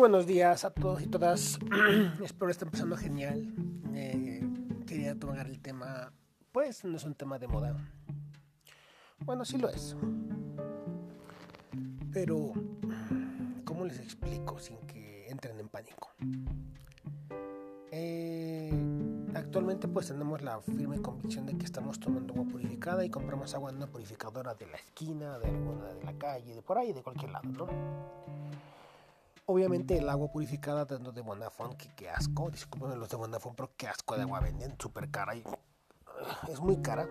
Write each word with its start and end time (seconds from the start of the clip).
buenos 0.00 0.26
días 0.26 0.64
a 0.64 0.70
todos 0.70 1.02
y 1.02 1.06
todas. 1.08 1.58
Espero 2.24 2.50
estén 2.50 2.70
pasando 2.70 2.96
genial. 2.96 3.52
Eh, 3.92 4.42
quería 4.86 5.14
tomar 5.14 5.46
el 5.46 5.60
tema, 5.60 6.10
pues 6.52 6.86
no 6.86 6.96
es 6.96 7.04
un 7.04 7.14
tema 7.14 7.38
de 7.38 7.46
moda. 7.46 7.76
Bueno, 9.18 9.44
sí 9.44 9.58
lo 9.58 9.68
es. 9.68 9.94
Pero, 12.14 12.52
¿cómo 13.66 13.84
les 13.84 13.98
explico 14.00 14.58
sin 14.58 14.78
que 14.86 15.28
entren 15.28 15.60
en 15.60 15.68
pánico? 15.68 16.08
Eh, 17.92 18.72
actualmente 19.34 19.86
pues 19.86 20.06
tenemos 20.06 20.40
la 20.40 20.62
firme 20.62 21.02
convicción 21.02 21.44
de 21.44 21.58
que 21.58 21.66
estamos 21.66 22.00
tomando 22.00 22.32
agua 22.32 22.46
purificada 22.50 23.04
y 23.04 23.10
compramos 23.10 23.54
agua 23.54 23.68
en 23.68 23.76
una 23.76 23.86
purificadora 23.86 24.54
de 24.54 24.66
la 24.66 24.78
esquina, 24.78 25.38
de 25.38 25.48
alguna 25.48 25.92
de 25.92 26.04
la 26.04 26.14
calle, 26.14 26.54
de 26.54 26.62
por 26.62 26.78
ahí, 26.78 26.94
de 26.94 27.02
cualquier 27.02 27.32
lado, 27.32 27.50
¿no? 27.50 28.30
Obviamente 29.50 29.98
el 29.98 30.08
agua 30.08 30.30
purificada 30.30 30.86
tanto 30.86 31.10
de 31.10 31.22
Bonafón, 31.22 31.74
que 31.74 31.88
qué 31.96 32.08
asco, 32.08 32.52
disculpen 32.52 33.00
los 33.00 33.08
de 33.08 33.16
Bonafón, 33.16 33.56
pero 33.56 33.72
qué 33.76 33.88
asco 33.88 34.14
de 34.14 34.22
agua 34.22 34.38
venden, 34.38 34.76
súper 34.78 35.10
cara 35.10 35.34
y 35.34 35.42
es 36.48 36.60
muy 36.60 36.76
cara 36.76 37.08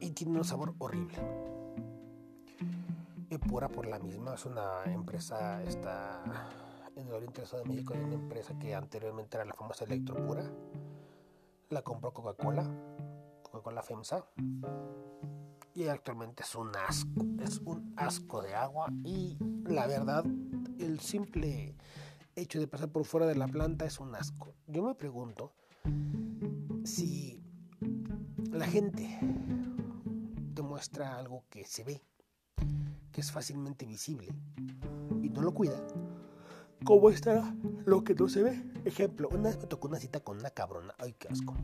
y 0.00 0.10
tiene 0.10 0.38
un 0.38 0.44
sabor 0.44 0.74
horrible. 0.78 1.16
Epura 3.30 3.68
por 3.68 3.86
la 3.86 4.00
misma, 4.00 4.34
es 4.34 4.44
una 4.44 4.82
empresa, 4.86 5.62
está 5.62 6.24
en 6.96 7.06
el 7.06 7.14
Oriente 7.14 7.42
de 7.42 7.64
México, 7.64 7.94
hay 7.94 8.00
una 8.00 8.14
empresa 8.14 8.58
que 8.58 8.74
anteriormente 8.74 9.36
era 9.36 9.44
la 9.44 9.54
famosa 9.54 9.84
Electropura, 9.84 10.50
la 11.70 11.82
compró 11.82 12.12
Coca-Cola, 12.12 12.68
Coca-Cola 13.44 13.82
FEMSA, 13.84 14.26
y 15.78 15.86
actualmente 15.86 16.42
es 16.42 16.56
un 16.56 16.74
asco, 16.74 17.24
es 17.40 17.60
un 17.64 17.94
asco 17.96 18.42
de 18.42 18.52
agua 18.52 18.92
y 19.04 19.38
la 19.64 19.86
verdad 19.86 20.24
el 20.80 20.98
simple 20.98 21.76
hecho 22.34 22.58
de 22.58 22.66
pasar 22.66 22.88
por 22.88 23.04
fuera 23.04 23.26
de 23.28 23.36
la 23.36 23.46
planta 23.46 23.84
es 23.84 24.00
un 24.00 24.12
asco. 24.16 24.56
Yo 24.66 24.82
me 24.82 24.96
pregunto 24.96 25.52
si 26.84 27.44
la 28.50 28.66
gente 28.66 29.20
demuestra 30.52 31.16
algo 31.16 31.44
que 31.48 31.64
se 31.64 31.84
ve, 31.84 32.02
que 33.12 33.20
es 33.20 33.30
fácilmente 33.30 33.86
visible 33.86 34.34
y 35.22 35.30
no 35.30 35.42
lo 35.42 35.54
cuida, 35.54 35.80
¿cómo 36.84 37.08
estará 37.08 37.54
lo 37.84 38.02
que 38.02 38.16
no 38.16 38.28
se 38.28 38.42
ve? 38.42 38.64
Ejemplo, 38.84 39.28
una 39.28 39.44
vez 39.50 39.58
me 39.58 39.66
tocó 39.68 39.86
una 39.86 40.00
cita 40.00 40.18
con 40.18 40.38
una 40.38 40.50
cabrona, 40.50 40.92
ay 40.98 41.12
qué 41.12 41.28
asco. 41.28 41.54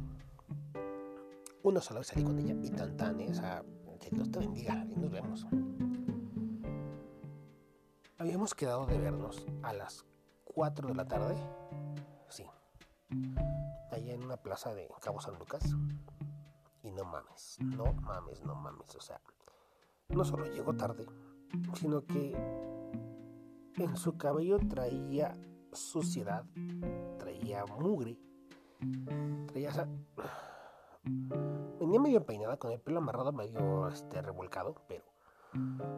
Una 1.65 1.81
sola 1.81 1.99
vez 1.99 2.09
salí 2.09 2.23
con 2.23 2.39
ella 2.39 2.55
y 2.62 2.71
tan 2.71 2.97
tan, 2.97 3.21
¿eh? 3.21 3.33
Sea, 4.05 4.10
Dios 4.12 4.30
te 4.30 4.38
bendiga 4.38 4.86
y 4.91 4.97
nos 4.97 5.10
vemos. 5.10 5.47
Habíamos 8.19 8.55
quedado 8.55 8.86
de 8.86 8.98
vernos 8.98 9.47
a 9.62 9.72
las 9.72 10.05
4 10.44 10.88
de 10.88 10.94
la 10.94 11.06
tarde. 11.06 11.36
Sí. 12.28 12.44
Allá 13.91 14.14
en 14.14 14.25
una 14.25 14.36
plaza 14.36 14.75
de 14.75 14.88
Cabo 15.00 15.20
San 15.20 15.38
Lucas. 15.38 15.64
Y 16.82 16.91
no 16.91 17.05
mames, 17.05 17.58
no 17.60 17.92
mames, 17.94 18.42
no 18.42 18.55
mames. 18.55 18.94
O 18.94 19.00
sea, 19.00 19.20
no 20.08 20.25
solo 20.25 20.47
llegó 20.47 20.75
tarde, 20.75 21.06
sino 21.75 22.05
que 22.05 22.32
en 23.77 23.97
su 23.97 24.16
cabello 24.16 24.58
traía 24.58 25.36
suciedad, 25.72 26.44
traía 27.19 27.64
mugre, 27.66 28.19
traía. 29.47 29.88
Venía 31.78 32.00
medio 32.00 32.24
peinada 32.24 32.56
con 32.56 32.72
el 32.72 32.80
pelo 32.80 32.98
amarrado, 32.98 33.33
medio 33.33 33.88
este, 33.88 34.22
revolcado, 34.22 34.74
pero 34.88 35.05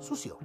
sucio. 0.00 0.38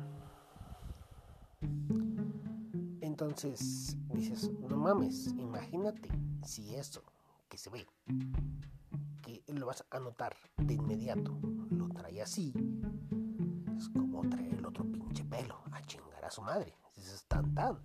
Entonces 3.01 3.97
dices, 4.13 4.51
no 4.61 4.77
mames, 4.77 5.27
imagínate 5.37 6.09
si 6.43 6.75
eso 6.75 7.03
que 7.49 7.57
se 7.57 7.69
ve, 7.69 7.85
que 9.21 9.43
lo 9.53 9.65
vas 9.65 9.85
a 9.89 9.99
notar 9.99 10.35
de 10.57 10.73
inmediato, 10.73 11.37
lo 11.69 11.89
trae 11.89 12.21
así, 12.21 12.53
es 13.77 13.89
como 13.89 14.27
traer 14.29 14.53
el 14.55 14.65
otro 14.65 14.85
pinche 14.85 15.23
pelo, 15.25 15.61
a 15.71 15.81
chingar 15.81 16.23
a 16.23 16.31
su 16.31 16.41
madre. 16.41 16.73
Dices, 16.95 17.25
tan 17.27 17.53
tan. 17.53 17.79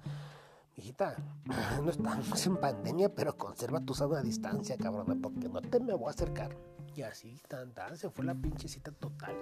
Hijita, 0.76 1.16
no 1.82 1.90
estamos 1.90 2.46
en 2.46 2.56
pandemia, 2.58 3.14
pero 3.14 3.36
conserva 3.36 3.80
tu 3.80 3.94
sana 3.94 4.20
distancia, 4.20 4.76
cabrona, 4.76 5.16
porque 5.20 5.48
no 5.48 5.62
te 5.62 5.80
me 5.80 5.94
voy 5.94 6.08
a 6.08 6.10
acercar. 6.10 6.54
Y 6.94 7.02
así, 7.02 7.40
tan 7.48 7.72
tan, 7.72 7.96
se 7.96 8.10
fue 8.10 8.26
la 8.26 8.34
pinche 8.34 8.68
cita 8.68 8.92
total. 8.92 9.34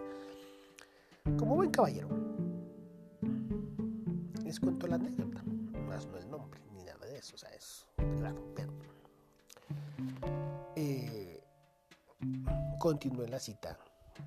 Como 1.36 1.56
buen 1.56 1.70
caballero, 1.70 2.08
les 4.44 4.60
cuento 4.60 4.86
la 4.86 4.94
anécdota 4.94 5.42
no 6.02 6.18
el 6.18 6.28
nombre 6.28 6.60
ni 6.72 6.82
nada 6.82 7.06
de 7.06 7.18
eso, 7.18 7.36
o 7.36 7.38
sea, 7.38 7.50
es 7.50 7.86
privado, 7.94 8.42
pero 8.56 8.72
eh, 10.74 11.40
continué 12.80 13.28
la 13.28 13.38
cita, 13.38 13.78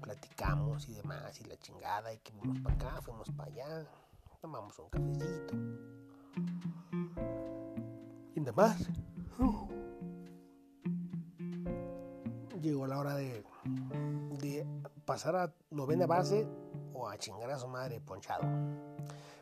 platicamos 0.01 0.87
y 0.87 0.93
demás, 0.93 1.41
y 1.41 1.43
la 1.43 1.57
chingada, 1.57 2.13
y 2.13 2.19
que 2.19 2.31
fuimos 2.31 2.59
para 2.61 2.75
acá, 2.75 3.01
fuimos 3.01 3.29
para 3.31 3.51
allá, 3.51 3.85
tomamos 4.39 4.79
un 4.79 4.89
cafecito 4.89 6.06
y 8.35 8.39
demás. 8.39 8.87
Llegó 12.61 12.87
la 12.87 12.99
hora 12.99 13.15
de, 13.15 13.43
pasar 15.05 15.35
a 15.35 15.53
novena 15.71 16.05
base 16.05 16.47
o 16.93 17.07
a 17.07 17.17
chingar 17.17 17.49
a 17.51 17.59
su 17.59 17.67
madre 17.67 17.99
ponchado 18.01 18.43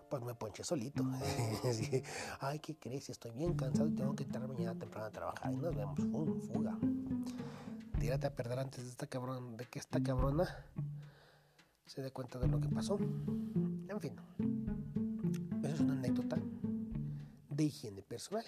pues 0.10 0.24
me 0.24 0.36
ponché 0.36 0.64
solito. 0.64 1.04
Ay, 2.40 2.60
¿qué 2.60 2.78
crees? 2.78 3.10
Estoy 3.10 3.32
bien 3.32 3.56
cansado 3.56 3.90
y 3.90 3.96
tengo 3.96 4.16
que 4.16 4.24
entrar 4.24 4.48
mañana 4.48 4.78
temprano 4.78 5.08
a 5.08 5.12
trabajar. 5.12 5.52
Y 5.52 5.58
nos 5.58 5.76
vemos. 5.76 6.00
Fuga. 6.48 6.78
Tírate 8.00 8.28
a 8.28 8.36
perder 8.36 8.60
antes 8.60 8.84
de 8.84 8.90
esta 8.92 9.08
cabrón, 9.08 9.58
de 9.58 9.66
que 9.66 9.80
esta 9.80 10.02
cabrona 10.02 10.48
se 11.86 12.02
dé 12.02 12.12
cuenta 12.12 12.40
de 12.40 12.48
lo 12.48 12.60
que 12.60 12.70
pasó. 12.70 12.98
En 12.98 14.00
fin. 14.00 14.16
Eso 15.64 15.74
es 15.74 15.80
una 15.80 15.94
anécdota 15.94 16.38
de 17.56 17.66
higiene 17.66 18.02
personal. 18.02 18.46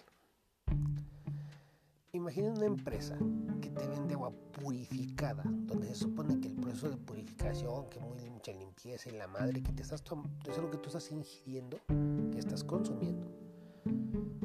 Imagina 2.12 2.50
una 2.50 2.66
empresa 2.66 3.18
que 3.62 3.70
te 3.70 3.88
vende 3.88 4.16
agua 4.16 4.32
purificada, 4.32 5.44
donde 5.46 5.88
se 5.88 5.96
supone 5.96 6.40
que 6.40 6.48
el 6.48 6.56
proceso 6.56 6.90
de 6.90 6.98
purificación, 6.98 7.90
que 7.90 8.00
muy 8.00 8.18
mucha 8.30 8.52
limpieza 8.52 9.10
y 9.10 9.14
la 9.14 9.28
madre 9.28 9.64
que 9.64 9.72
te 9.72 9.82
estás 9.82 10.04
es 10.48 10.58
lo 10.58 10.70
que 10.70 10.78
tú 10.78 10.88
estás 10.88 11.12
ingiriendo, 11.12 11.80
que 12.32 12.40
estás 12.40 12.64
consumiendo. 12.64 13.28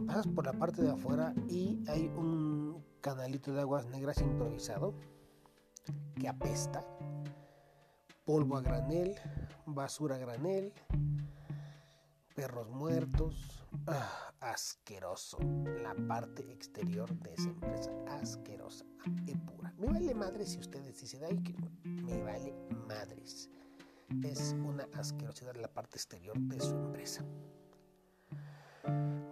Pasas 0.06 0.26
por 0.28 0.46
la 0.46 0.52
parte 0.52 0.82
de 0.82 0.90
afuera 0.90 1.34
y 1.48 1.82
hay 1.88 2.06
un 2.08 2.82
canalito 3.00 3.52
de 3.52 3.60
aguas 3.60 3.86
negras 3.86 4.20
improvisado 4.20 4.94
que 6.18 6.28
apesta, 6.28 6.86
polvo 8.24 8.56
a 8.56 8.62
granel, 8.62 9.14
basura 9.66 10.16
a 10.16 10.18
granel, 10.18 10.72
perros 12.34 12.68
muertos. 12.70 13.66
Ah, 13.86 14.32
asqueroso. 14.40 15.38
La 15.82 15.94
parte 16.08 16.42
exterior 16.52 17.12
de 17.20 17.34
esa 17.34 17.48
empresa. 17.48 17.90
Asquerosa 18.08 18.84
y 19.26 19.34
pura. 19.34 19.72
Me 19.78 19.86
vale 19.86 20.14
madre 20.14 20.46
si 20.46 20.58
ustedes 20.58 21.00
dicen, 21.00 21.22
ay, 21.24 21.42
que 21.42 21.54
me 21.84 22.22
vale 22.22 22.54
madres. 22.88 23.50
Es 24.22 24.54
una 24.64 24.86
asquerosidad 24.94 25.54
la 25.56 25.68
parte 25.68 25.96
exterior 25.96 26.38
de 26.38 26.60
su 26.60 26.74
empresa. 26.74 27.24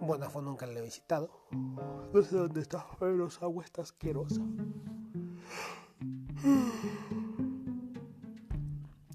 Bonafón 0.01 0.45
nunca 0.45 0.65
la 0.65 0.79
he 0.79 0.81
visitado. 0.81 1.29
No 1.51 2.21
sé 2.21 2.35
dónde 2.35 2.61
está, 2.61 2.85
pero 2.99 3.27
esa 3.27 3.45
agua 3.45 3.63
está 3.63 3.81
asquerosa. 3.83 4.41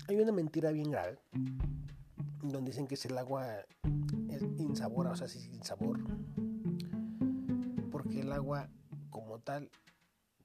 Hay 0.09 0.21
una 0.21 0.31
mentira 0.31 0.71
bien 0.71 0.91
grave 0.91 1.19
donde 2.43 2.71
dicen 2.71 2.87
que 2.87 2.95
es 2.95 3.05
el 3.07 3.19
agua 3.19 3.67
insabora, 4.59 5.11
o 5.11 5.17
sea, 5.17 5.29
sin 5.29 5.63
sabor. 5.63 6.01
Porque 7.91 8.21
el 8.21 8.33
agua 8.33 8.69
como 9.11 9.39
tal, 9.41 9.71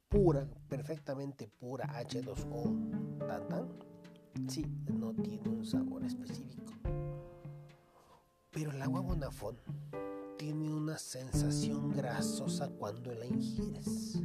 pura, 0.09 0.47
perfectamente 0.67 1.47
pura, 1.47 1.85
H2O, 2.01 3.17
tan 3.27 3.47
tan, 3.47 3.69
sí, 4.47 4.65
no 4.93 5.13
tiene 5.13 5.49
un 5.49 5.65
sabor 5.65 6.03
específico. 6.03 6.73
Pero 8.51 8.71
el 8.71 8.81
agua 8.81 9.01
Bonafón 9.01 9.57
tiene 10.37 10.73
una 10.73 10.97
sensación 10.97 11.91
grasosa 11.91 12.69
cuando 12.69 13.13
la 13.13 13.25
ingieres. 13.25 14.21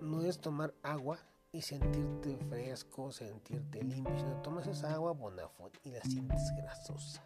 No 0.00 0.22
es 0.22 0.38
tomar 0.40 0.74
agua 0.82 1.18
y 1.52 1.62
sentirte 1.62 2.36
fresco, 2.48 3.12
sentirte 3.12 3.82
limpio. 3.82 4.18
Si 4.18 4.24
no 4.24 4.42
tomas 4.42 4.66
esa 4.66 4.94
agua 4.94 5.12
Bonafont 5.12 5.76
y 5.84 5.90
la 5.90 6.02
sientes 6.02 6.52
grasosa. 6.56 7.22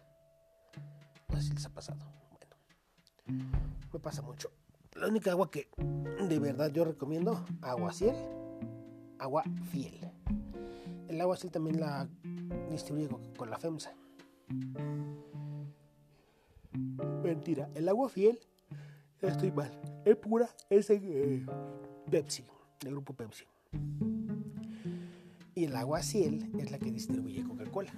No 1.31 1.37
sé 1.37 1.47
si 1.47 1.53
les 1.53 1.65
ha 1.65 1.69
pasado. 1.69 1.99
Bueno, 2.29 3.45
me 3.93 3.99
pasa 3.99 4.21
mucho. 4.21 4.51
La 4.95 5.07
única 5.07 5.31
agua 5.31 5.49
que 5.49 5.69
de 6.27 6.39
verdad 6.39 6.71
yo 6.71 6.83
recomiendo, 6.83 7.45
agua 7.61 7.93
ciel, 7.93 8.15
agua 9.19 9.43
fiel. 9.71 10.11
El 11.07 11.19
agua 11.19 11.37
ciel 11.37 11.51
también 11.51 11.79
la 11.79 12.07
distribuye 12.69 13.09
con 13.37 13.49
la 13.49 13.57
FEMSA. 13.57 13.93
mentira. 17.23 17.69
El 17.75 17.87
agua 17.89 18.09
fiel, 18.09 18.39
estoy 19.21 19.51
mal. 19.51 19.71
El 20.05 20.17
pura 20.17 20.49
es 20.69 20.89
el 20.89 21.01
eh, 21.03 21.45
Pepsi, 22.09 22.43
el 22.85 22.91
grupo 22.91 23.13
Pepsi. 23.13 23.45
Y 25.55 25.65
el 25.65 25.75
agua 25.75 26.01
ciel 26.01 26.51
es 26.59 26.71
la 26.71 26.79
que 26.79 26.91
distribuye 26.91 27.43
Coca-Cola. 27.43 27.91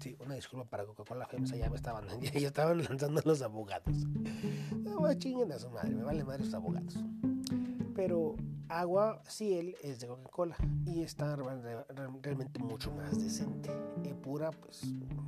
Sí, 0.00 0.16
una 0.20 0.34
disculpa 0.34 0.64
para 0.64 0.86
Coca-Cola 0.86 1.26
FEMSA, 1.26 1.56
ya 1.56 1.70
me 1.70 1.76
estaban, 1.76 2.06
ya, 2.20 2.30
estaban 2.48 2.82
lanzando 2.84 3.20
los 3.24 3.42
abogados. 3.42 4.06
No, 4.78 5.04
ah, 5.04 5.16
chinguen 5.16 5.52
a 5.52 5.58
su 5.58 5.70
madre, 5.70 5.94
me 5.94 6.04
vale 6.04 6.24
madre 6.24 6.44
los 6.44 6.54
abogados. 6.54 6.96
Pero 7.94 8.36
Agua 8.68 9.20
Ciel 9.26 9.76
es 9.82 9.98
de 10.00 10.06
Coca-Cola 10.06 10.56
y 10.86 11.02
está 11.02 11.36
realmente 11.36 12.60
mucho 12.60 12.92
más 12.92 13.20
decente. 13.20 13.70
Y 14.04 14.12
pura, 14.14 14.52
pues, 14.52 14.82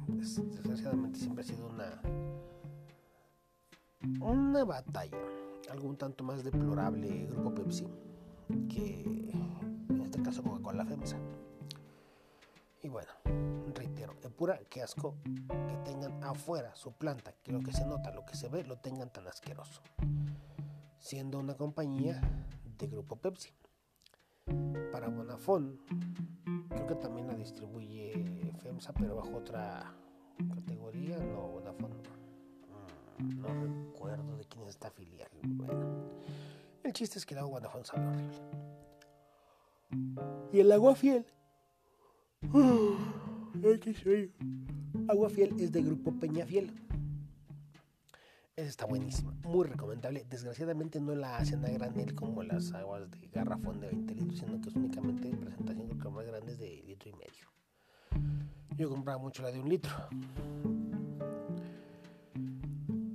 desgraciadamente 0.09 1.19
siempre 1.19 1.43
ha 1.43 1.47
sido 1.47 1.67
una 1.67 2.01
una 4.21 4.65
batalla, 4.65 5.19
algún 5.71 5.97
tanto 5.97 6.25
más 6.25 6.43
deplorable 6.43 7.27
Grupo 7.27 7.55
Pepsi 7.55 7.87
que 8.69 9.03
en 9.89 10.01
este 10.03 10.23
caso 10.23 10.43
Coca-Cola 10.43 10.85
FEMSA. 10.85 11.17
Y 12.83 12.89
bueno, 12.89 13.11
pura 14.41 14.59
que 14.71 14.81
asco 14.81 15.17
que 15.69 15.77
tengan 15.85 16.25
afuera 16.25 16.75
su 16.75 16.93
planta, 16.93 17.35
que 17.43 17.53
lo 17.53 17.61
que 17.61 17.73
se 17.75 17.85
nota, 17.85 18.11
lo 18.11 18.25
que 18.25 18.35
se 18.35 18.49
ve, 18.49 18.65
lo 18.65 18.79
tengan 18.79 19.11
tan 19.11 19.27
asqueroso. 19.27 19.83
Siendo 20.99 21.39
una 21.39 21.59
compañía 21.59 22.19
de 22.79 22.87
Grupo 22.87 23.17
Pepsi. 23.17 23.53
Para 24.93 25.09
Bonafón, 25.09 25.79
creo 26.71 26.87
que 26.87 26.95
también 26.95 27.27
la 27.27 27.35
distribuye 27.35 28.55
FEMSA, 28.63 28.95
pero 28.95 29.17
bajo 29.17 29.37
otra 29.37 29.95
categoría. 30.55 31.19
No, 31.19 31.49
Bonafón 31.49 31.91
no. 32.03 32.11
Mm, 33.19 33.91
recuerdo 33.91 34.39
de 34.39 34.47
quién 34.47 34.63
es 34.65 34.71
esta 34.71 34.91
filial. 34.91 35.29
Bueno, 35.43 36.09
el 36.83 36.95
chiste 36.95 37.19
es 37.19 37.27
que 37.27 37.35
el 37.35 37.41
agua 37.41 37.61
Bonafón 37.61 37.85
sabe 37.85 38.07
horrible. 38.07 38.39
Y 40.51 40.61
el 40.61 40.73
agua 40.73 40.95
fiel. 40.95 41.27
Agua 45.09 45.29
fiel 45.29 45.55
es 45.59 45.73
de 45.73 45.83
Grupo 45.83 46.13
Peña 46.13 46.47
Fiel 46.47 46.73
está 48.67 48.87
buenísima, 48.87 49.33
muy 49.43 49.67
recomendable. 49.67 50.25
Desgraciadamente 50.29 51.01
no 51.01 51.15
la 51.15 51.37
hacen 51.39 51.65
a 51.65 51.69
granel 51.69 52.15
como 52.15 52.43
las 52.43 52.73
aguas 52.73 53.11
de 53.11 53.29
garrafón 53.29 53.81
de 53.81 53.89
20 53.89 54.15
litros, 54.15 54.39
sino 54.39 54.61
que 54.61 54.69
es 54.69 54.77
únicamente 54.77 55.29
de 55.29 55.37
presentación 55.37 55.99
con 55.99 56.15
más 56.15 56.27
grandes 56.27 56.59
de 56.59 56.83
litro 56.87 57.11
y 57.11 57.13
medio. 57.15 58.37
Yo 58.77 58.89
compraba 58.89 59.19
mucho 59.19 59.43
la 59.43 59.51
de 59.51 59.61
un 59.61 59.69
litro. 59.69 59.93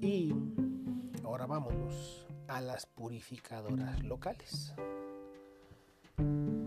Y 0.02 0.34
ahora 1.24 1.46
vámonos 1.46 2.28
a 2.48 2.62
las 2.62 2.86
purificadoras 2.86 4.04
locales. 4.04 4.74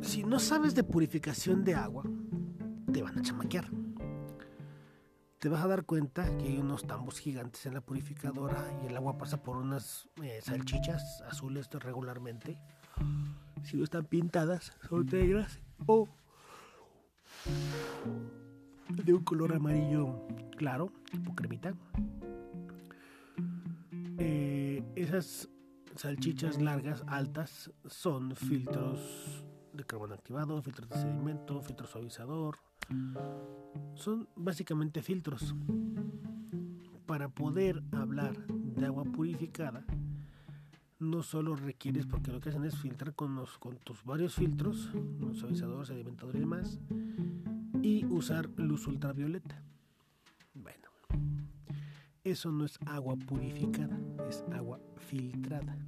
Si 0.00 0.24
no 0.24 0.38
sabes 0.38 0.74
de 0.74 0.84
purificación 0.84 1.64
de 1.64 1.74
agua, 1.74 2.04
te 2.93 3.02
van 3.02 3.19
a 3.19 3.23
chamaquear 3.23 3.69
te 5.38 5.49
vas 5.49 5.62
a 5.64 5.69
dar 5.69 5.85
cuenta 5.85 6.37
que 6.37 6.49
hay 6.49 6.58
unos 6.58 6.87
tambos 6.87 7.20
gigantes 7.20 7.64
en 7.67 7.75
la 7.75 7.81
purificadora 7.81 8.76
y 8.82 8.87
el 8.87 8.96
agua 8.96 9.19
pasa 9.19 9.40
por 9.43 9.56
unas 9.56 10.08
eh, 10.23 10.40
salchichas 10.43 11.23
azules 11.23 11.69
regularmente. 11.70 12.58
Si 13.62 13.76
no 13.76 13.85
están 13.85 14.05
pintadas, 14.05 14.73
son 14.88 15.06
negras 15.06 15.61
o 15.87 16.08
de 18.88 19.14
un 19.14 19.23
color 19.23 19.55
amarillo 19.55 20.26
claro, 20.56 20.90
tipo 21.12 21.35
cremita. 21.37 21.75
Eh, 24.19 24.82
esas 24.96 25.49
salchichas 25.94 26.61
largas, 26.61 27.05
altas, 27.06 27.70
son 27.87 28.35
filtros 28.35 29.44
de 29.73 29.85
carbón 29.85 30.12
activado, 30.12 30.61
filtros 30.62 30.88
de 30.88 30.96
sedimento, 30.96 31.62
filtro 31.62 31.87
suavizador, 31.87 32.58
son 33.94 34.29
básicamente 34.37 35.02
filtros. 35.02 35.55
Para 37.06 37.29
poder 37.29 37.82
hablar 37.93 38.37
de 38.46 38.87
agua 38.87 39.05
purificada, 39.05 39.85
no 40.99 41.23
solo 41.23 41.56
requieres, 41.56 42.06
porque 42.06 42.32
lo 42.32 42.40
que 42.40 42.50
hacen 42.50 42.64
es 42.64 42.76
filtrar 42.76 43.14
con, 43.14 43.35
los, 43.35 43.58
tus 43.85 44.05
varios 44.05 44.35
filtros, 44.35 44.90
suavizador, 45.35 45.87
sedimentador 45.87 46.37
y 46.37 46.40
demás, 46.40 46.79
y 47.82 48.05
usar 48.06 48.50
luz 48.56 48.87
ultravioleta. 48.87 49.62
Bueno, 50.55 50.88
eso 52.25 52.50
no 52.50 52.64
es 52.64 52.79
agua 52.87 53.17
purificada, 53.17 53.99
es 54.29 54.44
agua 54.52 54.81
filtrada. 54.96 55.79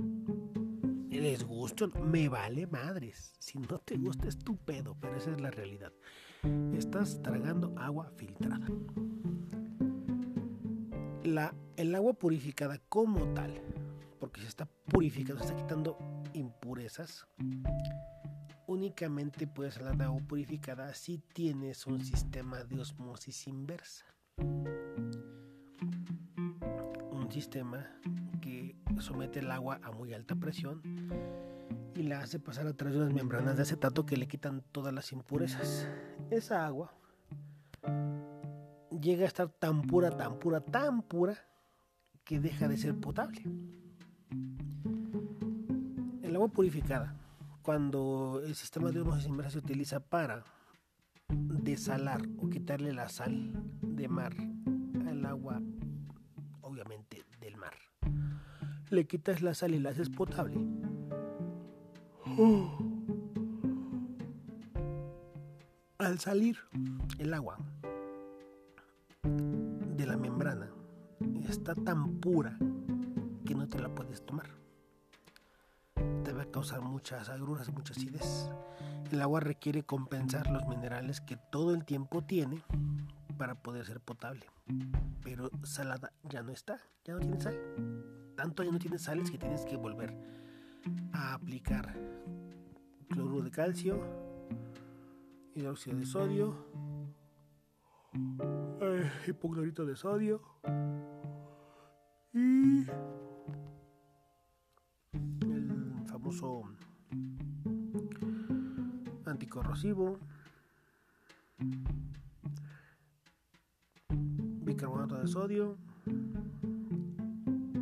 Les 1.10 1.44
gusta, 1.44 1.88
me 1.88 2.28
vale 2.28 2.66
madres. 2.66 3.34
Si 3.38 3.58
no 3.58 3.78
te 3.78 3.96
gusta 3.96 4.28
es 4.28 4.38
tu 4.38 4.56
pedo, 4.56 4.96
pero 5.00 5.16
esa 5.16 5.32
es 5.32 5.40
la 5.40 5.50
realidad. 5.50 5.92
Estás 6.74 7.20
tragando 7.22 7.74
agua 7.76 8.10
filtrada. 8.16 8.66
El 11.76 11.94
agua 11.94 12.12
purificada 12.12 12.78
como 12.88 13.32
tal, 13.32 13.54
porque 14.18 14.42
se 14.42 14.48
está 14.48 14.66
purificando, 14.66 15.42
se 15.42 15.48
está 15.48 15.56
quitando 15.56 15.96
impurezas, 16.34 17.26
únicamente 18.66 19.46
puedes 19.46 19.78
hablar 19.78 19.96
de 19.96 20.04
agua 20.04 20.20
purificada 20.28 20.92
si 20.92 21.18
tienes 21.18 21.86
un 21.86 22.04
sistema 22.04 22.64
de 22.64 22.80
osmosis 22.80 23.46
inversa. 23.46 24.04
Un 27.10 27.28
sistema 27.30 27.86
que 28.42 28.76
somete 28.98 29.38
el 29.38 29.50
agua 29.50 29.80
a 29.82 29.90
muy 29.90 30.12
alta 30.12 30.34
presión 30.36 30.82
y 31.94 32.02
la 32.02 32.20
hace 32.20 32.38
pasar 32.38 32.66
a 32.66 32.74
través 32.74 32.94
de 32.94 33.02
unas 33.04 33.14
membranas 33.14 33.56
de 33.56 33.62
acetato 33.62 34.04
que 34.04 34.16
le 34.16 34.28
quitan 34.28 34.62
todas 34.72 34.92
las 34.92 35.12
impurezas. 35.12 35.86
Esa 36.30 36.64
agua 36.64 36.92
llega 39.00 39.24
a 39.24 39.26
estar 39.26 39.48
tan 39.48 39.82
pura, 39.82 40.16
tan 40.16 40.38
pura, 40.38 40.60
tan 40.60 41.02
pura 41.02 41.36
que 42.24 42.38
deja 42.38 42.68
de 42.68 42.76
ser 42.76 42.94
potable. 42.94 43.42
El 46.22 46.36
agua 46.36 46.48
purificada, 46.48 47.16
cuando 47.62 48.40
el 48.44 48.54
sistema 48.54 48.92
de 48.92 49.00
osmosis 49.00 49.52
se 49.52 49.58
utiliza 49.58 49.98
para 49.98 50.44
desalar 51.28 52.22
o 52.38 52.48
quitarle 52.48 52.92
la 52.92 53.08
sal 53.08 53.50
de 53.82 54.06
mar 54.06 54.32
al 55.08 55.26
agua, 55.26 55.60
obviamente 56.60 57.24
del 57.40 57.56
mar, 57.56 57.74
le 58.88 59.04
quitas 59.08 59.42
la 59.42 59.54
sal 59.54 59.74
y 59.74 59.80
la 59.80 59.90
haces 59.90 60.10
potable 60.10 60.64
al 66.00 66.18
salir 66.18 66.58
el 67.18 67.34
agua 67.34 67.58
de 69.22 70.06
la 70.06 70.16
membrana 70.16 70.70
está 71.48 71.74
tan 71.74 72.20
pura 72.20 72.56
que 73.44 73.54
no 73.54 73.68
te 73.68 73.78
la 73.78 73.94
puedes 73.94 74.24
tomar. 74.24 74.46
Te 76.24 76.32
va 76.32 76.42
a 76.42 76.50
causar 76.50 76.80
muchas 76.80 77.28
agruras 77.28 77.70
mucha 77.70 77.92
acidez. 77.92 78.48
El 79.12 79.20
agua 79.20 79.40
requiere 79.40 79.82
compensar 79.82 80.50
los 80.50 80.66
minerales 80.68 81.20
que 81.20 81.36
todo 81.36 81.74
el 81.74 81.84
tiempo 81.84 82.22
tiene 82.22 82.62
para 83.36 83.56
poder 83.56 83.84
ser 83.84 84.00
potable. 84.00 84.46
Pero 85.22 85.50
salada 85.64 86.12
ya 86.22 86.42
no 86.42 86.52
está, 86.52 86.78
ya 87.04 87.14
no 87.14 87.20
tiene 87.20 87.40
sal. 87.40 87.56
Tanto 88.36 88.62
ya 88.62 88.70
no 88.70 88.78
tiene 88.78 88.98
sales 88.98 89.30
que 89.30 89.38
tienes 89.38 89.66
que 89.66 89.76
volver 89.76 90.16
a 91.12 91.34
aplicar 91.34 91.94
cloruro 93.08 93.42
de 93.42 93.50
calcio, 93.50 94.29
hidróxido 95.54 95.98
de 95.98 96.06
sodio, 96.06 96.54
eh, 98.80 99.10
hipoclorito 99.26 99.84
de 99.84 99.96
sodio. 99.96 100.40
Y 102.32 102.86
el 105.42 106.04
famoso 106.06 106.62
anticorrosivo, 109.26 110.18
bicarbonato 114.08 115.16
de 115.18 115.26
sodio. 115.26 115.76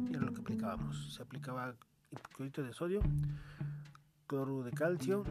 Y 0.09 0.15
era 0.15 0.25
lo 0.25 0.33
que 0.33 0.41
aplicábamos. 0.41 1.15
Se 1.15 1.23
aplicaba 1.23 1.75
hipoclorito 2.11 2.63
de 2.63 2.73
sodio, 2.73 3.01
cloruro 4.27 4.65
de 4.65 4.73
calcio, 4.73 5.25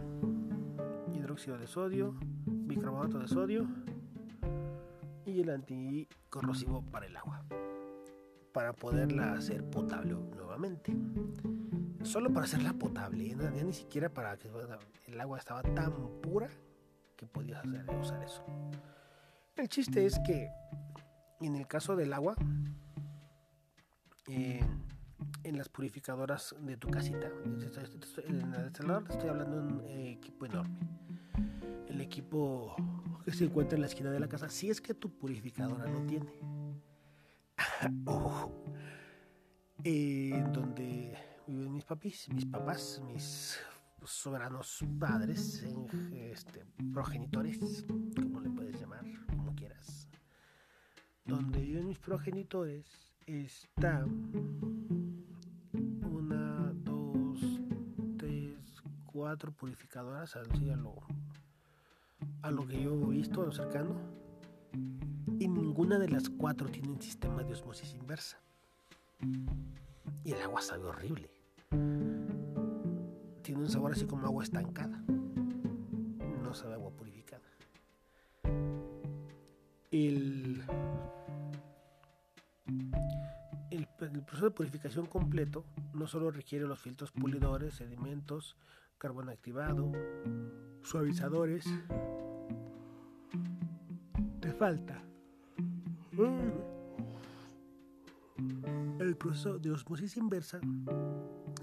hidróxido 1.28 1.58
de 1.58 1.68
sodio, 1.68 2.16
bicarbonato 2.46 3.20
de 3.20 3.28
sodio 3.28 3.68
y 5.26 5.42
el 5.42 5.50
anticorrosivo 5.50 6.82
para 6.90 7.06
el 7.06 7.18
agua, 7.18 7.44
para 8.54 8.72
poderla 8.72 9.34
hacer 9.34 9.70
potable 9.70 10.14
nuevamente. 10.14 10.96
Solo 12.04 12.32
para 12.32 12.46
hacerla 12.46 12.72
potable, 12.72 13.28
ya 13.28 13.64
ni 13.66 13.74
siquiera 13.74 14.08
para 14.08 14.38
que 14.38 14.50
el 15.08 15.20
agua 15.20 15.38
estaba 15.38 15.64
tan 15.64 15.92
pura 16.22 16.48
que 17.18 17.26
podías 17.26 17.60
hacer, 17.60 17.86
usar 18.00 18.24
eso. 18.24 18.46
El 19.58 19.68
chiste 19.68 20.06
es 20.06 20.18
que 20.26 20.50
en 21.42 21.58
el 21.58 21.68
caso 21.68 21.98
del 21.98 22.14
agua, 22.14 22.36
eh, 24.28 24.62
en 25.44 25.58
las 25.58 25.68
purificadoras 25.68 26.56
de 26.62 26.78
tu 26.78 26.90
casita. 26.90 27.28
En 27.44 27.62
el 28.54 28.66
instalador 28.66 29.04
estoy 29.10 29.30
hablando 29.30 29.62
de 29.62 29.74
un 29.74 29.82
equipo 29.88 30.46
enorme. 30.46 30.78
El 31.98 32.04
equipo 32.04 32.76
que 33.26 33.32
se 33.32 33.46
encuentra 33.46 33.76
en 33.76 33.82
la 33.82 33.88
esquina 33.88 34.12
de 34.12 34.20
la 34.20 34.30
casa, 34.30 34.50
si 34.50 34.70
es 34.70 34.80
que 34.80 34.94
tu 34.94 35.10
purificadora 35.18 35.90
lo 35.90 36.06
tiene. 36.06 36.32
En 39.84 40.54
donde 40.54 41.18
viven 41.48 41.74
mis 41.74 41.86
papis, 41.86 42.30
mis 42.30 42.46
papás, 42.46 43.02
mis 43.08 43.58
soberanos 44.04 44.86
padres, 45.00 45.66
este, 46.14 46.66
progenitores, 46.94 47.84
como 48.16 48.42
le 48.42 48.52
puedes 48.52 48.80
llamar, 48.80 49.04
como 49.28 49.56
quieras. 49.56 50.08
Donde 51.26 51.62
viven 51.62 51.88
mis 51.88 52.00
progenitores 52.00 52.86
está 53.26 54.06
una, 56.04 56.74
dos, 56.76 57.40
tres, 58.18 58.84
cuatro 59.06 59.52
purificadoras, 59.52 60.36
así 60.36 60.70
a 60.70 60.76
lo, 60.76 60.96
a 62.42 62.52
lo 62.52 62.66
que 62.66 62.82
yo 62.82 62.94
he 62.94 63.16
visto, 63.16 63.52
cercano. 63.52 63.96
Y 65.40 65.48
ninguna 65.48 66.00
de 66.00 66.10
las 66.10 66.30
cuatro 66.30 66.68
tiene 66.70 66.90
un 66.90 67.02
sistema 67.02 67.44
de 67.44 67.54
osmosis 67.54 67.94
inversa. 67.94 68.40
Y 70.24 70.32
el 70.32 70.42
agua 70.42 70.62
sabe 70.62 70.86
horrible. 70.86 71.30
Tiene 73.42 73.62
un 73.62 73.70
sabor 73.70 73.92
así 73.92 74.06
como 74.06 74.26
agua 74.26 74.44
estancada. 74.44 75.04
No 76.44 76.54
sabe 76.54 76.74
agua 76.74 76.92
purificada. 76.92 77.44
El, 79.92 80.64
el, 83.72 83.88
proceso 84.26 84.46
de 84.46 84.52
purificación 84.52 85.06
completo 85.06 85.66
no 85.94 86.08
solo 86.08 86.30
requiere 86.30 86.66
los 86.66 86.80
filtros 86.80 87.12
pulidores, 87.12 87.76
sedimentos, 87.76 88.58
carbón 88.98 89.30
activado, 89.30 89.92
suavizadores. 90.84 91.66
Falta 94.58 95.04
el 99.00 99.16
proceso 99.16 99.60
de 99.60 99.72
osmosis 99.72 100.18
inversa 100.18 100.60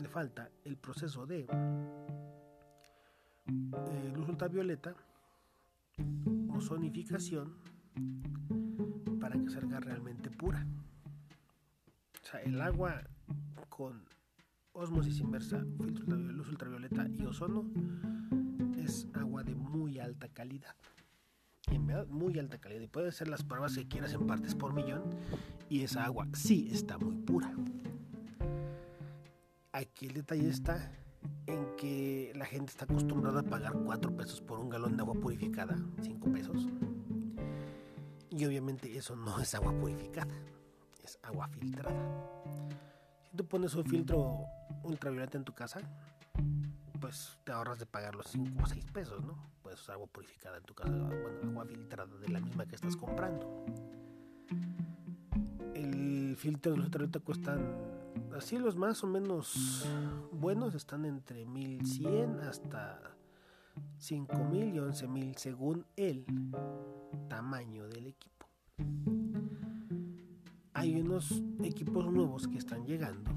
le 0.00 0.08
falta 0.08 0.48
el 0.64 0.76
proceso 0.76 1.26
de 1.26 1.40
eh, 3.50 4.12
luz 4.14 4.28
ultravioleta, 4.28 4.94
ozonificación, 6.54 7.56
para 9.20 9.40
que 9.40 9.50
salga 9.50 9.80
realmente 9.80 10.30
pura. 10.30 10.64
O 12.22 12.26
sea, 12.26 12.42
el 12.42 12.60
agua 12.60 13.02
con 13.70 14.04
osmosis 14.72 15.18
inversa, 15.18 15.64
filtro 15.82 16.16
de 16.16 16.32
luz 16.32 16.48
ultravioleta 16.48 17.08
y 17.08 17.26
ozono 17.26 17.68
es 18.76 19.08
agua 19.14 19.42
de 19.42 19.56
muy 19.56 19.98
alta 19.98 20.28
calidad. 20.28 20.76
En 21.70 21.86
verdad, 21.86 22.06
muy 22.06 22.38
alta 22.38 22.58
calidad. 22.58 22.80
Y 22.82 22.88
puede 22.88 23.12
ser 23.12 23.28
las 23.28 23.42
pruebas 23.42 23.74
que 23.74 23.88
quieras 23.88 24.12
en 24.12 24.26
partes 24.26 24.54
por 24.54 24.72
millón 24.72 25.02
y 25.68 25.82
esa 25.82 26.04
agua 26.04 26.28
sí 26.34 26.68
está 26.72 26.98
muy 26.98 27.16
pura. 27.16 27.52
Aquí 29.72 30.06
el 30.06 30.14
detalle 30.14 30.48
está 30.48 30.92
en 31.46 31.74
que 31.76 32.32
la 32.36 32.44
gente 32.46 32.70
está 32.70 32.84
acostumbrada 32.84 33.40
a 33.40 33.42
pagar 33.42 33.72
4 33.72 34.16
pesos 34.16 34.40
por 34.40 34.60
un 34.60 34.68
galón 34.68 34.96
de 34.96 35.02
agua 35.02 35.14
purificada, 35.14 35.76
5 36.02 36.32
pesos. 36.32 36.68
Y 38.30 38.44
obviamente 38.44 38.96
eso 38.96 39.16
no 39.16 39.40
es 39.40 39.54
agua 39.54 39.72
purificada, 39.72 40.34
es 41.02 41.18
agua 41.22 41.48
filtrada. 41.48 41.94
Si 43.30 43.36
tú 43.36 43.46
pones 43.46 43.74
un 43.74 43.84
filtro 43.84 44.44
ultravioleta 44.82 45.38
en 45.38 45.44
tu 45.44 45.54
casa, 45.54 45.80
pues 47.00 47.38
te 47.44 47.52
ahorras 47.52 47.78
de 47.78 47.86
pagar 47.86 48.14
los 48.14 48.26
5 48.28 48.62
o 48.62 48.66
6 48.66 48.84
pesos, 48.92 49.24
¿no? 49.24 49.53
Usar 49.74 49.94
agua 49.94 50.06
purificada 50.06 50.56
en 50.56 50.62
tu 50.62 50.74
casa, 50.74 50.92
bueno, 50.92 51.50
agua 51.50 51.66
filtrada 51.66 52.16
de 52.16 52.28
la 52.28 52.40
misma 52.40 52.64
que 52.66 52.76
estás 52.76 52.96
comprando 52.96 53.64
filtros 56.36 56.76
de 56.76 56.82
ultravioleta 56.82 57.20
cuestan, 57.20 57.60
así 58.36 58.58
los 58.58 58.76
más 58.76 59.02
o 59.04 59.06
menos 59.06 59.86
buenos 60.32 60.74
están 60.74 61.04
entre 61.04 61.46
1100 61.46 62.40
hasta 62.40 63.16
5000 63.98 64.74
y 64.74 64.78
11000 64.78 65.36
según 65.36 65.86
el 65.96 66.26
tamaño 67.28 67.88
del 67.88 68.08
equipo. 68.08 68.46
Hay 70.72 71.00
unos 71.00 71.42
equipos 71.62 72.12
nuevos 72.12 72.48
que 72.48 72.58
están 72.58 72.84
llegando 72.84 73.30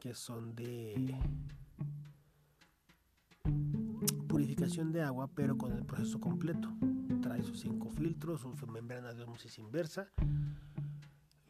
que 0.00 0.14
son 0.14 0.54
de 0.54 1.18
de 4.64 5.02
agua 5.02 5.28
pero 5.34 5.58
con 5.58 5.72
el 5.72 5.84
proceso 5.84 6.18
completo. 6.18 6.72
Trae 7.20 7.42
sus 7.42 7.60
cinco 7.60 7.90
filtros, 7.90 8.40
su 8.40 8.66
membrana 8.66 9.12
de 9.12 9.22
osmosis 9.22 9.58
inversa, 9.58 10.08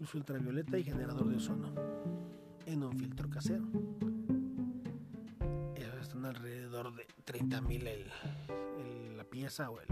luz 0.00 0.12
ultravioleta 0.16 0.76
y 0.78 0.82
generador 0.82 1.28
de 1.28 1.36
ozono 1.36 1.72
en 2.66 2.82
un 2.82 2.98
filtro 2.98 3.30
casero. 3.30 3.62
Esos 5.76 6.00
están 6.02 6.24
alrededor 6.26 6.92
de 6.96 7.06
30.000 7.24 7.86
el, 7.86 9.16
la 9.16 9.22
pieza 9.22 9.70
o 9.70 9.80
el, 9.80 9.86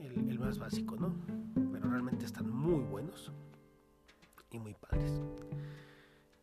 el, 0.00 0.38
más 0.38 0.58
básico, 0.58 0.96
¿no? 0.96 1.14
Pero 1.54 1.90
realmente 1.90 2.24
están 2.24 2.48
muy 2.48 2.80
buenos 2.84 3.32
y 4.50 4.58
muy 4.58 4.72
padres. 4.72 5.20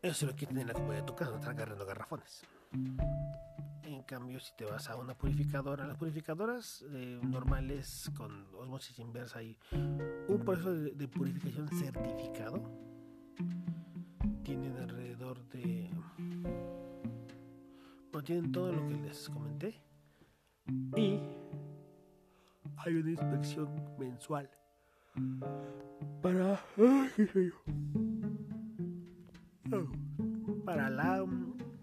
Eso 0.00 0.26
es 0.26 0.32
lo 0.32 0.36
que 0.36 0.46
tiene 0.46 0.60
en 0.60 0.68
la 0.68 0.74
comodidad 0.74 1.00
de 1.00 1.06
tu 1.06 1.16
casa, 1.16 1.32
no 1.32 1.38
estar 1.38 1.50
agarrando 1.50 1.84
garrafones. 1.84 2.44
Cambio, 4.12 4.38
si 4.40 4.52
te 4.58 4.66
vas 4.66 4.90
a 4.90 4.96
una 4.96 5.14
purificadora, 5.14 5.86
las 5.86 5.96
purificadoras 5.96 6.84
eh, 6.92 7.18
normales 7.22 8.10
con 8.14 8.44
osmosis 8.56 8.98
inversa 8.98 9.42
y 9.42 9.56
un 10.28 10.42
proceso 10.44 10.70
de, 10.70 11.08
purificación 11.08 11.66
certificado 11.68 12.62
tienen 14.42 14.76
alrededor 14.76 15.42
de. 15.48 15.88
Bueno, 18.12 18.22
tienen 18.22 18.52
todo 18.52 18.70
lo 18.70 18.86
que 18.86 18.96
les 18.96 19.30
comenté. 19.30 19.80
Y 20.94 21.18
hay 22.76 22.94
una 22.94 23.12
inspección 23.12 23.96
mensual 23.98 24.50
para. 26.20 26.60
Para 30.66 30.90
la 30.90 31.22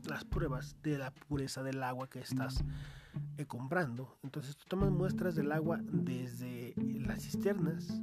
las 0.09 0.25
pruebas 0.25 0.75
de 0.83 0.97
la 0.97 1.11
pureza 1.11 1.63
del 1.63 1.83
agua 1.83 2.09
que 2.09 2.19
estás 2.19 2.63
eh, 3.37 3.45
comprando. 3.45 4.17
Entonces 4.23 4.57
tú 4.57 4.65
tomas 4.67 4.91
muestras 4.91 5.35
del 5.35 5.51
agua 5.51 5.79
desde 5.83 6.73
las 6.75 7.23
cisternas, 7.23 8.01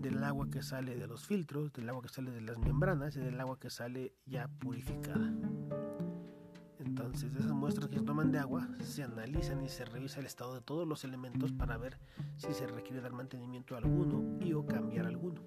del 0.00 0.22
agua 0.24 0.48
que 0.50 0.62
sale 0.62 0.96
de 0.96 1.06
los 1.06 1.26
filtros, 1.26 1.72
del 1.72 1.88
agua 1.88 2.02
que 2.02 2.08
sale 2.08 2.30
de 2.30 2.40
las 2.40 2.58
membranas 2.58 3.16
y 3.16 3.20
del 3.20 3.40
agua 3.40 3.58
que 3.58 3.70
sale 3.70 4.14
ya 4.26 4.48
purificada. 4.48 5.32
Entonces, 6.78 7.34
esas 7.34 7.52
muestras 7.52 7.88
que 7.88 7.98
se 7.98 8.04
toman 8.04 8.32
de 8.32 8.38
agua 8.38 8.66
se 8.80 9.02
analizan 9.02 9.62
y 9.62 9.68
se 9.68 9.84
revisa 9.84 10.20
el 10.20 10.26
estado 10.26 10.54
de 10.54 10.60
todos 10.60 10.86
los 10.86 11.04
elementos 11.04 11.52
para 11.52 11.76
ver 11.76 11.98
si 12.36 12.52
se 12.54 12.66
requiere 12.66 13.00
dar 13.00 13.12
mantenimiento 13.12 13.74
a 13.74 13.78
alguno 13.78 14.38
y 14.40 14.52
o 14.52 14.64
cambiar 14.64 15.06
alguno 15.06 15.42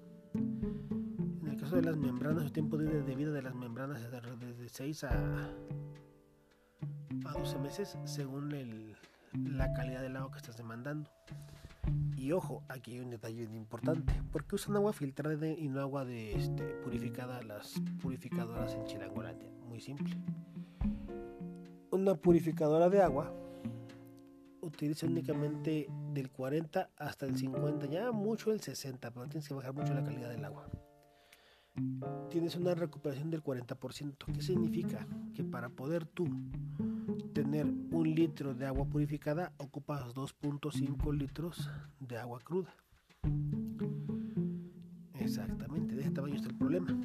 caso 1.56 1.76
de 1.76 1.82
las 1.82 1.96
membranas, 1.96 2.44
el 2.44 2.52
tiempo 2.52 2.76
de, 2.76 3.14
vida 3.14 3.30
de 3.30 3.42
las 3.42 3.54
membranas 3.54 4.00
es 4.00 4.10
de 4.58 4.68
6 4.68 5.04
a, 5.04 5.50
a 7.24 7.32
12 7.32 7.58
meses 7.58 7.98
según 8.04 8.52
el, 8.52 8.96
la 9.32 9.72
calidad 9.72 10.02
del 10.02 10.16
agua 10.16 10.30
que 10.32 10.38
estás 10.38 10.56
demandando. 10.56 11.10
Y 12.16 12.32
ojo, 12.32 12.62
aquí 12.68 12.92
hay 12.92 13.00
un 13.00 13.10
detalle 13.10 13.42
importante. 13.42 14.12
¿Por 14.30 14.44
qué 14.44 14.54
usan 14.54 14.76
agua 14.76 14.92
filtrada 14.92 15.48
y 15.48 15.68
no 15.68 15.80
agua 15.80 16.04
de 16.04 16.34
este, 16.34 16.62
purificada 16.84 17.42
las 17.42 17.74
purificadoras 18.00 18.74
en 18.74 18.84
Chilangolandia? 18.84 19.50
Muy 19.68 19.80
simple. 19.80 20.14
Una 21.90 22.14
purificadora 22.14 22.88
de 22.88 23.02
agua 23.02 23.34
utiliza 24.60 25.06
únicamente 25.06 25.88
del 26.12 26.30
40 26.30 26.90
hasta 26.96 27.26
el 27.26 27.36
50, 27.36 27.86
ya 27.86 28.12
mucho 28.12 28.52
el 28.52 28.60
60, 28.60 29.10
pero 29.10 29.26
tienes 29.26 29.48
que 29.48 29.54
bajar 29.54 29.74
mucho 29.74 29.92
la 29.92 30.04
calidad 30.04 30.30
del 30.30 30.44
agua 30.44 30.68
tienes 32.30 32.56
una 32.56 32.74
recuperación 32.74 33.30
del 33.30 33.42
40%. 33.42 34.32
¿Qué 34.32 34.42
significa? 34.42 35.06
Que 35.34 35.44
para 35.44 35.68
poder 35.68 36.06
tú 36.06 36.28
tener 37.32 37.66
un 37.66 38.14
litro 38.14 38.54
de 38.54 38.66
agua 38.66 38.84
purificada 38.86 39.52
ocupas 39.58 40.14
2.5 40.14 41.16
litros 41.16 41.70
de 42.00 42.18
agua 42.18 42.40
cruda. 42.40 42.74
Exactamente, 45.18 45.94
de 45.94 46.02
este 46.02 46.14
tamaño 46.14 46.34
está 46.34 46.48
el 46.48 46.58
problema. 46.58 46.98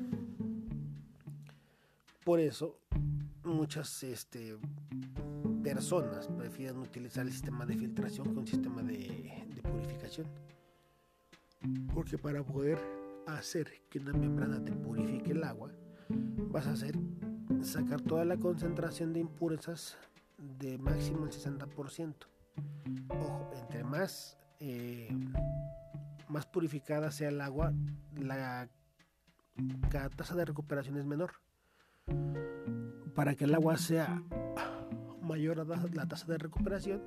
Por 2.24 2.40
eso 2.40 2.80
muchas 3.44 4.04
este, 4.04 4.58
personas 5.64 6.28
prefieren 6.28 6.78
utilizar 6.80 7.26
el 7.26 7.32
sistema 7.32 7.66
de 7.66 7.78
filtración 7.78 8.34
que 8.34 8.40
un 8.40 8.48
sistema 8.48 8.84
de, 8.84 9.46
de 9.56 9.62
purificación. 9.62 10.28
Porque 11.94 12.18
para 12.18 12.44
poder 12.44 12.97
hacer 13.28 13.72
que 13.90 14.00
una 14.00 14.14
membrana 14.14 14.64
te 14.64 14.72
purifique 14.72 15.32
el 15.32 15.44
agua, 15.44 15.72
vas 16.52 16.68
a 16.68 16.72
hacer 16.72 16.98
sacar 17.62 18.02
toda 18.02 18.26
la 18.26 18.38
concentración 18.38 19.14
de 19.14 19.20
impurezas 19.20 19.98
de 20.38 20.78
máximo 20.78 21.26
el 21.26 21.32
60%. 21.32 22.16
Ojo, 23.10 23.52
entre 23.56 23.84
más, 23.84 24.38
eh, 24.60 25.10
más 26.28 26.46
purificada 26.46 27.12
sea 27.12 27.30
el 27.30 27.42
agua, 27.42 27.74
la, 28.16 28.70
tasa 30.16 30.36
de 30.36 30.46
recuperación 30.46 30.98
es 30.98 31.06
menor. 31.06 31.32
Para 33.16 33.36
que 33.36 33.46
el 33.46 33.56
agua 33.56 33.78
sea 33.78 34.24
mayor 35.22 35.66
la 35.94 36.08
tasa 36.08 36.28
de 36.28 36.38
recuperación, 36.38 37.02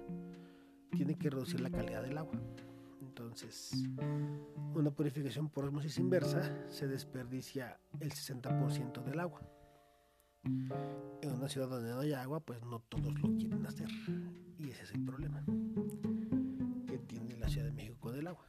tiene 0.90 1.16
que 1.16 1.30
reducir 1.30 1.60
la 1.60 1.70
calidad 1.70 2.02
del 2.02 2.18
agua. 2.18 2.34
Entonces, 3.20 3.72
una 4.74 4.90
purificación 4.90 5.50
por 5.50 5.66
osmosis 5.66 5.98
inversa 5.98 6.70
se 6.70 6.88
desperdicia 6.88 7.78
el 8.00 8.12
60% 8.12 9.04
del 9.04 9.20
agua. 9.20 9.42
En 10.42 11.30
una 11.30 11.46
ciudad 11.46 11.68
donde 11.68 11.90
no 11.90 12.00
hay 12.00 12.14
agua, 12.14 12.40
pues 12.40 12.62
no 12.62 12.80
todos 12.80 13.12
lo 13.20 13.36
quieren 13.36 13.66
hacer. 13.66 13.90
Y 14.58 14.70
ese 14.70 14.84
es 14.84 14.92
el 14.92 15.04
problema 15.04 15.44
que 16.86 16.98
tiene 16.98 17.36
la 17.36 17.46
Ciudad 17.50 17.66
de 17.66 17.72
México 17.72 17.98
con 18.00 18.16
el 18.16 18.26
agua. 18.26 18.46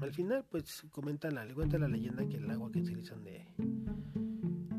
Al 0.00 0.12
final, 0.12 0.44
pues 0.50 0.82
comentan 0.90 1.36
la, 1.36 1.46
cuenta 1.54 1.78
la 1.78 1.86
leyenda 1.86 2.26
que 2.26 2.38
el 2.38 2.50
agua 2.50 2.72
que 2.72 2.80
utilizan 2.80 3.22
de 3.22 3.54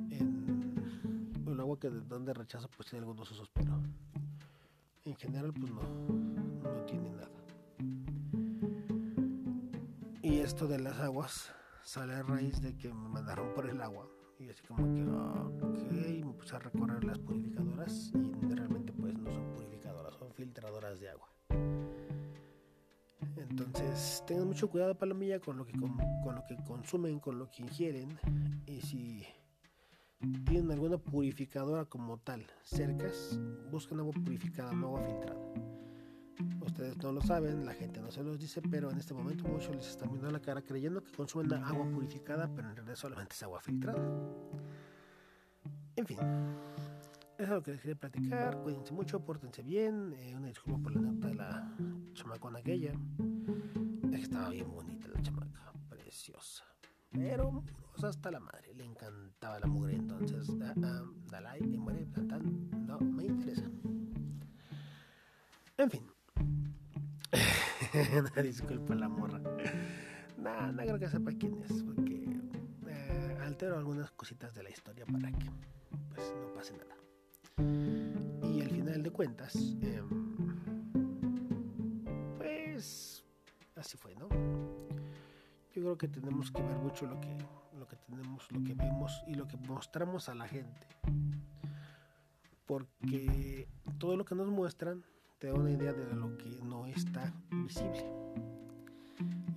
en, 0.09 1.45
el 1.47 1.59
agua 1.61 1.79
que 1.79 1.89
de 1.89 2.01
donde 2.01 2.33
rechaza 2.33 2.67
pues 2.67 2.89
tiene 2.89 3.05
algunos 3.05 3.31
usos, 3.31 3.49
pero 3.53 3.81
en 5.05 5.15
general 5.15 5.53
pues 5.53 5.71
no, 5.71 5.81
no 5.81 6.85
tiene 6.85 7.00
Y 10.31 10.39
esto 10.39 10.65
de 10.65 10.79
las 10.79 10.97
aguas 11.01 11.51
sale 11.83 12.13
a 12.13 12.23
raíz 12.23 12.61
de 12.61 12.77
que 12.77 12.87
me 12.87 13.09
mandaron 13.09 13.53
por 13.53 13.69
el 13.69 13.81
agua. 13.81 14.07
Y 14.39 14.49
así 14.49 14.63
como 14.63 14.81
que, 14.95 15.03
ok, 15.03 16.25
me 16.25 16.33
puse 16.33 16.55
a 16.55 16.59
recorrer 16.59 17.03
las 17.03 17.19
purificadoras 17.19 18.13
y 18.15 18.55
realmente 18.55 18.93
pues 18.93 19.13
no 19.13 19.29
son 19.29 19.51
purificadoras, 19.51 20.15
son 20.15 20.31
filtradoras 20.31 21.01
de 21.01 21.09
agua. 21.09 21.27
Entonces 23.35 24.23
tengan 24.25 24.47
mucho 24.47 24.69
cuidado 24.69 24.97
palomilla 24.97 25.41
con 25.41 25.57
lo 25.57 25.65
que 25.65 25.73
con, 25.73 25.97
con 26.23 26.35
lo 26.35 26.45
que 26.45 26.55
consumen, 26.63 27.19
con 27.19 27.37
lo 27.37 27.51
que 27.51 27.63
ingieren 27.63 28.17
y 28.65 28.79
si 28.79 29.27
tienen 30.45 30.71
alguna 30.71 30.97
purificadora 30.97 31.83
como 31.83 32.19
tal 32.19 32.45
cercas, 32.63 33.37
busquen 33.69 33.99
agua 33.99 34.13
purificada, 34.13 34.71
no 34.71 34.95
agua 34.95 35.03
filtrada. 35.03 35.80
Ustedes 36.71 36.95
no 37.03 37.11
lo 37.11 37.21
saben, 37.21 37.65
la 37.65 37.73
gente 37.73 37.99
no 37.99 38.09
se 38.11 38.23
los 38.23 38.39
dice, 38.39 38.61
pero 38.61 38.89
en 38.89 38.97
este 38.97 39.13
momento 39.13 39.43
muchos 39.43 39.75
les 39.75 39.89
están 39.89 40.09
viendo 40.09 40.31
la 40.31 40.39
cara 40.39 40.61
creyendo 40.61 41.03
que 41.03 41.11
consumen 41.11 41.51
agua 41.53 41.85
purificada, 41.91 42.49
pero 42.55 42.69
en 42.69 42.77
realidad 42.77 42.95
solamente 42.95 43.35
es 43.35 43.43
agua 43.43 43.59
filtrada. 43.59 44.01
En 45.97 46.05
fin, 46.05 46.17
eso 47.37 47.43
es 47.43 47.49
lo 47.49 47.61
que 47.61 47.71
les 47.71 47.81
quería 47.81 47.95
platicar. 47.95 48.57
Cuídense 48.61 48.93
mucho, 48.93 49.19
pórtense 49.19 49.61
bien. 49.63 50.13
Eh, 50.13 50.33
una 50.33 50.47
disculpa 50.47 50.79
por 50.81 50.95
la 50.95 51.01
nota 51.01 51.27
de 51.27 51.35
la 51.35 51.75
chamacona 52.13 52.59
aquella. 52.59 52.93
Es 54.05 54.11
que 54.11 54.21
estaba 54.21 54.49
bien 54.49 54.71
bonita 54.71 55.09
la 55.09 55.21
chamaca, 55.21 55.73
preciosa. 55.89 56.63
Pero 57.11 57.63
hasta 58.01 58.31
la 58.31 58.39
madre, 58.39 58.73
le 58.73 58.85
encantaba 58.85 59.59
la 59.59 59.67
mugre. 59.67 59.95
Entonces, 59.95 60.47
uh, 60.47 60.53
uh, 60.53 61.29
Dalai, 61.29 61.61
y 61.61 61.77
muere 61.77 62.05
plantan, 62.05 62.69
no 62.87 62.97
me 62.97 63.25
interesa. 63.25 63.69
En 65.77 65.89
fin. 65.89 66.10
disculpa 68.43 68.95
la 68.95 69.07
morra. 69.07 69.39
Nada, 70.37 70.71
no 70.71 70.83
creo 70.83 70.99
que 70.99 71.09
sepa 71.09 71.31
quién 71.31 71.61
es, 71.63 71.83
porque 71.83 72.25
eh, 72.87 73.37
altero 73.41 73.77
algunas 73.77 74.11
cositas 74.11 74.53
de 74.53 74.63
la 74.63 74.69
historia 74.69 75.05
para 75.05 75.31
que 75.31 75.49
pues 76.09 76.33
no 76.39 76.53
pase 76.53 76.73
nada. 76.77 76.95
Y 78.51 78.61
al 78.61 78.69
final 78.69 79.03
de 79.03 79.11
cuentas, 79.11 79.55
eh, 79.81 80.01
pues 82.37 83.23
así 83.75 83.97
fue, 83.97 84.15
¿no? 84.15 84.27
Yo 85.73 85.81
creo 85.81 85.97
que 85.97 86.07
tenemos 86.07 86.51
que 86.51 86.61
ver 86.61 86.77
mucho 86.77 87.05
lo 87.05 87.19
que, 87.21 87.37
lo 87.77 87.87
que 87.87 87.95
tenemos, 87.95 88.51
lo 88.51 88.63
que 88.63 88.73
vemos 88.73 89.23
y 89.27 89.35
lo 89.35 89.47
que 89.47 89.55
mostramos 89.57 90.27
a 90.27 90.35
la 90.35 90.47
gente. 90.47 90.87
Porque 92.65 93.67
todo 93.99 94.17
lo 94.17 94.25
que 94.25 94.35
nos 94.35 94.47
muestran 94.47 95.03
te 95.41 95.47
da 95.47 95.55
una 95.55 95.71
idea 95.71 95.91
de 95.91 96.05
lo 96.15 96.37
que 96.37 96.51
no 96.61 96.85
está 96.85 97.33
visible. 97.51 98.05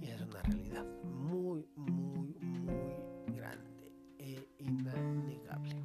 Y 0.00 0.06
es 0.06 0.22
una 0.22 0.40
realidad 0.40 0.86
muy, 1.02 1.68
muy, 1.76 2.34
muy 2.40 3.36
grande 3.36 3.92
e 4.18 4.48
innegable. 4.60 5.84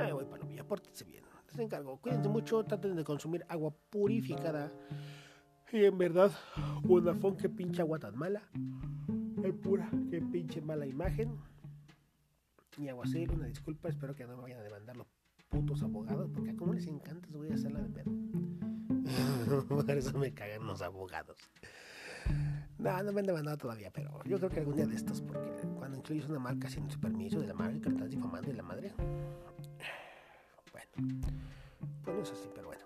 Ahí 0.00 0.10
voy, 0.10 0.24
palomilla, 0.24 0.66
pórtense 0.66 1.04
bien. 1.04 1.22
Les 1.46 1.60
encargo, 1.60 2.00
cuídense 2.00 2.28
mucho, 2.28 2.64
traten 2.64 2.96
de 2.96 3.04
consumir 3.04 3.46
agua 3.48 3.72
purificada. 3.88 4.72
Y 5.70 5.84
en 5.84 5.96
verdad, 5.96 6.32
una 6.82 7.14
fon 7.14 7.36
que 7.36 7.48
pinche 7.48 7.82
agua 7.82 8.00
tan 8.00 8.16
mala. 8.16 8.42
Es 9.44 9.54
pura, 9.54 9.88
que 10.10 10.20
pinche 10.22 10.60
mala 10.60 10.86
imagen. 10.86 11.38
Y 12.78 12.88
aguacero, 12.88 13.34
una 13.34 13.46
disculpa, 13.46 13.90
espero 13.90 14.16
que 14.16 14.26
no 14.26 14.34
me 14.34 14.42
vayan 14.42 14.58
a 14.58 14.62
demandar 14.64 14.96
los 14.96 15.06
putos 15.50 15.82
abogados, 15.82 16.30
porque 16.32 16.50
a 16.50 16.56
como 16.56 16.72
les 16.72 16.86
encanta, 16.86 17.28
voy 17.32 17.50
a 17.50 17.54
hacer 17.54 17.72
la 17.72 17.82
de 17.82 17.90
pedo. 17.90 18.10
Por 19.68 19.90
eso 19.90 20.16
me 20.16 20.32
cagan 20.32 20.66
los 20.66 20.80
abogados. 20.80 21.36
No, 22.78 23.02
no 23.02 23.12
me 23.12 23.20
han 23.20 23.26
demandado 23.26 23.58
todavía, 23.58 23.90
pero 23.90 24.22
yo 24.24 24.38
creo 24.38 24.48
que 24.48 24.60
algún 24.60 24.76
día 24.76 24.86
de 24.86 24.94
estos, 24.94 25.20
porque 25.20 25.50
cuando 25.76 25.98
incluyes 25.98 26.26
una 26.28 26.38
marca 26.38 26.70
sin 26.70 26.90
su 26.90 26.98
permiso 26.98 27.38
de 27.40 27.48
la 27.48 27.54
marca 27.54 27.78
que 27.80 27.88
estás 27.90 28.08
difamando 28.08 28.50
y 28.50 28.54
la 28.54 28.62
madre. 28.62 28.94
Bueno, 30.72 30.90
pues 32.02 32.16
no 32.16 32.22
es 32.22 32.32
así, 32.32 32.48
pero 32.54 32.68
bueno. 32.68 32.82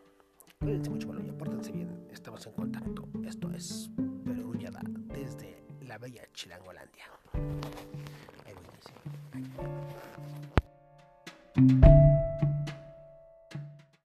Cuídense 0.59 0.90
mucho, 0.90 1.07
bueno, 1.07 1.22
y 1.24 1.29
apórtense 1.29 1.70
bien. 1.70 2.09
Estamos 2.11 2.44
en 2.46 2.55
contacto. 2.55 3.07
Esto 3.24 3.50
es 3.53 3.90
Perullada 4.24 4.81
desde 5.12 5.62
la 5.83 5.98
bella 5.98 6.22
Chilangolandia. 6.33 7.05
Ahí 8.46 8.55